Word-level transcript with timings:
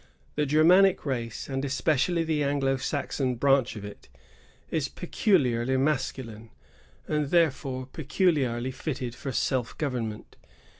The 0.33 0.47
Germanic 0.47 1.05
race, 1.05 1.47
and 1.47 1.63
especially 1.63 2.23
the 2.23 2.41
Anglo 2.43 2.77
Saxon 2.77 3.35
branch 3.35 3.75
of 3.75 3.85
it, 3.85 4.09
is 4.71 4.89
pecu 4.89 5.37
liarly 5.37 5.79
masculine, 5.79 6.49
and, 7.07 7.29
therefore, 7.29 7.85
peculiarly 7.85 8.71
fitted 8.71 9.13
for 9.13 9.31
self 9.31 9.77
government. 9.77 10.37